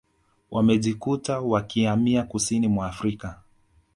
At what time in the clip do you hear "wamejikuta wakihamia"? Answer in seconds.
0.51-2.23